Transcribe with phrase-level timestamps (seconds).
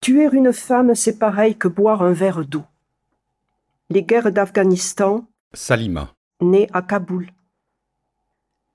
[0.00, 2.64] Tuer une femme, c'est pareil que boire un verre d'eau.
[3.90, 6.14] Les guerres d'Afghanistan, Salima.
[6.40, 7.30] né à Kaboul.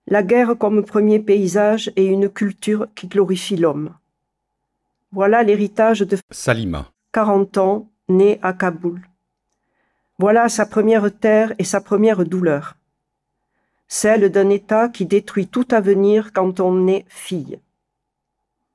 [0.08, 3.96] La guerre comme premier paysage et une culture qui glorifie l'homme.
[5.12, 6.92] Voilà l'héritage de Salima.
[7.14, 9.02] 40 ans, né à Kaboul.
[10.20, 12.76] Voilà sa première terre et sa première douleur.
[13.88, 17.60] Celle d'un État qui détruit tout avenir quand on est fille.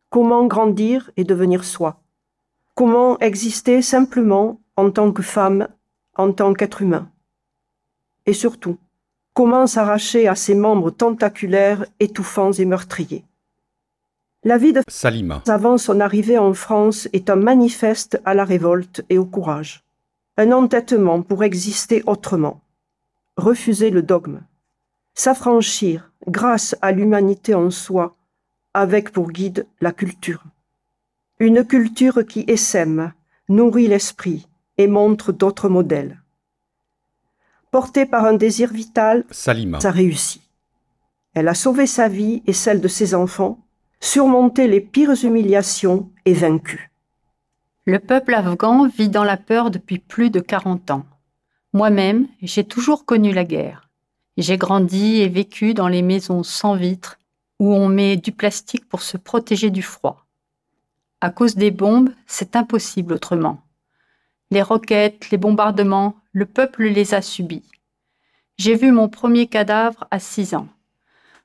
[0.08, 2.00] Comment grandir et devenir soi?
[2.80, 5.68] Comment exister simplement en tant que femme,
[6.16, 7.10] en tant qu'être humain
[8.24, 8.78] Et surtout,
[9.34, 13.26] comment s'arracher à ses membres tentaculaires, étouffants et meurtriers
[14.44, 15.42] La vie de Salima.
[15.46, 19.84] avant son arrivée en France est un manifeste à la révolte et au courage.
[20.38, 22.62] Un entêtement pour exister autrement.
[23.36, 24.40] Refuser le dogme.
[25.12, 28.16] S'affranchir, grâce à l'humanité en soi,
[28.72, 30.42] avec pour guide la culture.
[31.42, 33.14] Une culture qui essaime,
[33.48, 36.20] nourrit l'esprit et montre d'autres modèles.
[37.70, 39.78] Portée par un désir vital, Salima.
[39.82, 40.42] a réussi.
[41.32, 43.58] Elle a sauvé sa vie et celle de ses enfants,
[44.00, 46.90] surmonté les pires humiliations et vaincu.
[47.86, 51.06] Le peuple afghan vit dans la peur depuis plus de 40 ans.
[51.72, 53.88] Moi-même, j'ai toujours connu la guerre.
[54.36, 57.18] J'ai grandi et vécu dans les maisons sans vitres
[57.58, 60.26] où on met du plastique pour se protéger du froid.
[61.22, 63.60] À cause des bombes, c'est impossible autrement.
[64.50, 67.64] Les roquettes, les bombardements, le peuple les a subis.
[68.56, 70.68] J'ai vu mon premier cadavre à 6 ans.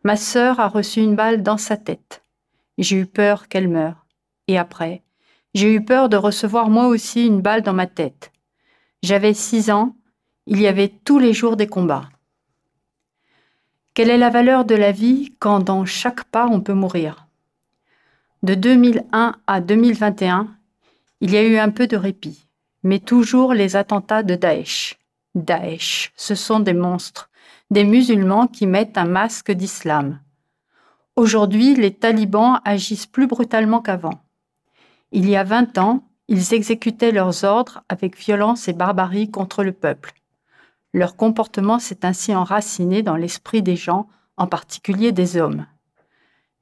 [0.04, 2.24] Ma sœur a reçu une balle dans sa tête.
[2.78, 4.06] J'ai eu peur qu'elle meure.
[4.48, 5.02] Et après,
[5.54, 8.32] j'ai eu peur de recevoir moi aussi une balle dans ma tête.
[9.04, 9.96] J'avais 6 ans,
[10.46, 12.10] il y avait tous les jours des combats.
[13.94, 17.25] Quelle est la valeur de la vie quand dans chaque pas on peut mourir?
[18.44, 20.56] De 2001 à 2021,
[21.22, 22.48] il y a eu un peu de répit,
[22.84, 25.00] mais toujours les attentats de Daesh.
[25.34, 27.30] Daesh, ce sont des monstres,
[27.72, 30.20] des musulmans qui mettent un masque d'islam.
[31.16, 34.22] Aujourd'hui, les talibans agissent plus brutalement qu'avant.
[35.12, 39.72] Il y a 20 ans, ils exécutaient leurs ordres avec violence et barbarie contre le
[39.72, 40.14] peuple.
[40.94, 45.66] Leur comportement s'est ainsi enraciné dans l'esprit des gens, en particulier des hommes.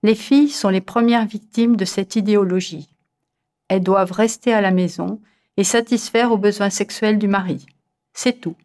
[0.03, 2.89] Les filles sont les premières victimes de cette idéologie.
[3.69, 5.21] Elles doivent rester à la maison
[5.55, 7.65] et satisfaire aux besoins sexuels du mari.
[8.13, 8.57] C'est tout.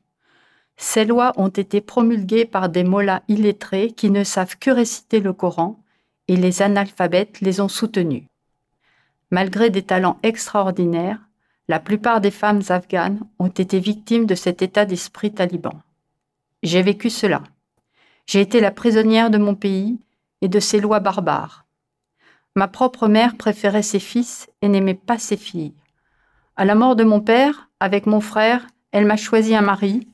[0.77, 5.33] Ces lois ont été promulguées par des mollahs illettrés qui ne savent que réciter le
[5.33, 5.81] Coran
[6.27, 8.25] et les analphabètes les ont soutenus.
[9.31, 11.21] Malgré des talents extraordinaires,
[11.69, 15.75] la plupart des femmes afghanes ont été victimes de cet état d'esprit taliban.
[16.65, 17.45] J'ai vécu cela.
[18.27, 19.99] J'ai été la prisonnière de mon pays
[20.41, 21.67] et de ses lois barbares.
[22.55, 25.75] Ma propre mère préférait ses fils et n'aimait pas ses filles.
[26.57, 30.09] À la mort de mon père, avec mon frère, elle m'a choisi un mari,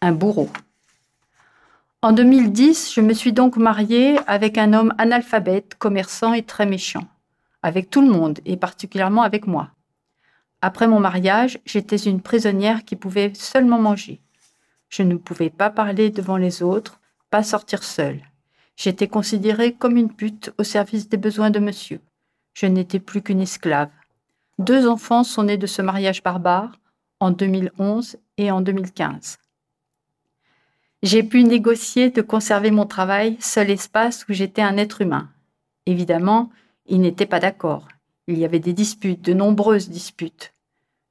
[0.00, 0.48] un bourreau.
[2.00, 7.04] En 2010, je me suis donc mariée avec un homme analphabète, commerçant et très méchant,
[7.62, 9.70] avec tout le monde et particulièrement avec moi.
[10.62, 14.20] Après mon mariage, j'étais une prisonnière qui pouvait seulement manger.
[14.88, 17.00] Je ne pouvais pas parler devant les autres,
[17.30, 18.22] pas sortir seule.
[18.82, 22.00] J'étais considérée comme une pute au service des besoins de monsieur.
[22.52, 23.90] Je n'étais plus qu'une esclave.
[24.58, 26.80] Deux enfants sont nés de ce mariage barbare
[27.20, 29.38] en 2011 et en 2015.
[31.04, 35.30] J'ai pu négocier de conserver mon travail, seul espace où j'étais un être humain.
[35.86, 36.50] Évidemment,
[36.86, 37.86] ils n'étaient pas d'accord.
[38.26, 40.54] Il y avait des disputes, de nombreuses disputes.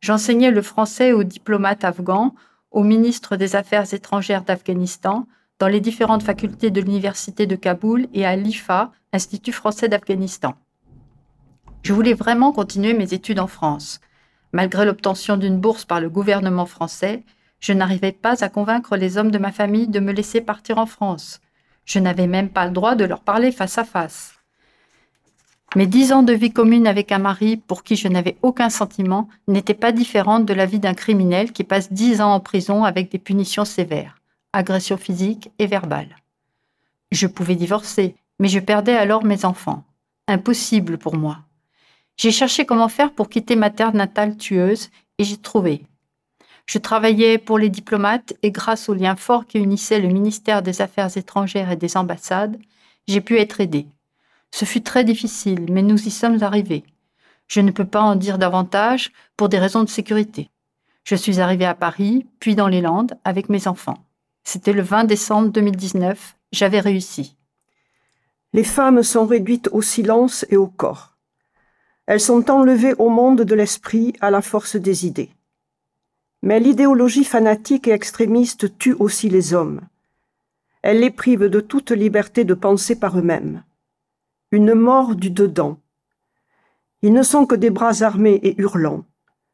[0.01, 2.35] J'enseignais le français aux diplomates afghans,
[2.71, 5.25] aux ministres des Affaires étrangères d'Afghanistan,
[5.61, 10.55] dans les différentes facultés de l'Université de Kaboul et à l'IFA, Institut français d'Afghanistan.
[11.83, 14.01] Je voulais vraiment continuer mes études en France.
[14.53, 17.23] Malgré l'obtention d'une bourse par le gouvernement français,
[17.59, 20.87] je n'arrivais pas à convaincre les hommes de ma famille de me laisser partir en
[20.87, 21.41] France.
[21.85, 24.33] Je n'avais même pas le droit de leur parler face à face.
[25.75, 29.29] Mes dix ans de vie commune avec un mari pour qui je n'avais aucun sentiment
[29.47, 33.11] n'étaient pas différentes de la vie d'un criminel qui passe dix ans en prison avec
[33.11, 34.20] des punitions sévères,
[34.53, 36.15] agressions physiques et verbales.
[37.11, 39.83] Je pouvais divorcer, mais je perdais alors mes enfants.
[40.27, 41.39] Impossible pour moi.
[42.17, 45.85] J'ai cherché comment faire pour quitter ma terre natale tueuse et j'ai trouvé.
[46.65, 50.81] Je travaillais pour les diplomates et grâce aux liens forts qui unissaient le ministère des
[50.81, 52.57] Affaires étrangères et des ambassades,
[53.07, 53.87] j'ai pu être aidée.
[54.53, 56.83] Ce fut très difficile, mais nous y sommes arrivés.
[57.47, 60.49] Je ne peux pas en dire davantage pour des raisons de sécurité.
[61.03, 63.97] Je suis arrivée à Paris, puis dans les Landes, avec mes enfants.
[64.43, 66.37] C'était le 20 décembre 2019.
[66.51, 67.37] J'avais réussi.
[68.53, 71.15] Les femmes sont réduites au silence et au corps.
[72.05, 75.29] Elles sont enlevées au monde de l'esprit à la force des idées.
[76.41, 79.81] Mais l'idéologie fanatique et extrémiste tue aussi les hommes.
[80.81, 83.63] Elle les prive de toute liberté de penser par eux-mêmes.
[84.51, 85.77] Une mort du dedans.
[87.03, 89.05] Ils ne sont que des bras armés et hurlants,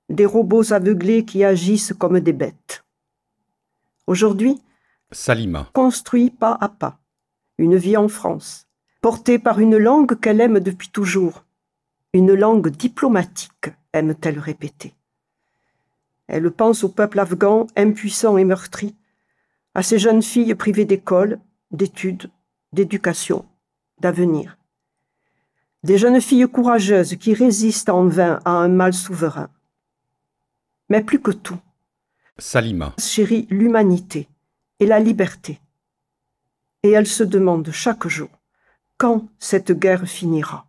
[0.09, 2.85] des robots aveuglés qui agissent comme des bêtes.
[4.07, 4.61] Aujourd'hui,
[5.11, 5.69] Salima.
[5.73, 6.99] construit pas à pas
[7.57, 8.67] une vie en France,
[9.01, 11.45] portée par une langue qu'elle aime depuis toujours,
[12.13, 14.93] une langue diplomatique, aime-t-elle répéter.
[16.27, 18.95] Elle pense au peuple afghan impuissant et meurtri,
[19.73, 21.39] à ces jeunes filles privées d'école,
[21.71, 22.29] d'études,
[22.73, 23.45] d'éducation,
[23.99, 24.57] d'avenir.
[25.83, 29.49] Des jeunes filles courageuses qui résistent en vain à un mal souverain.
[30.89, 31.59] Mais plus que tout,
[32.37, 32.93] Salima.
[32.99, 34.27] chérit l'humanité
[34.79, 35.59] et la liberté.
[36.83, 38.29] Et elle se demande chaque jour
[38.97, 40.66] quand cette guerre finira.